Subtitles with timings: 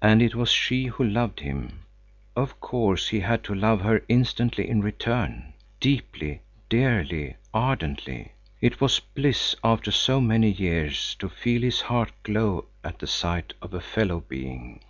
[0.00, 1.80] And it was she who loved him.
[2.34, 6.40] Of course he had to love her instantly in return, deeply,
[6.70, 8.32] dearly, ardently!
[8.62, 13.52] It was bliss, after so many years, to feel his heart glow at the sight
[13.60, 14.80] of a fellow being.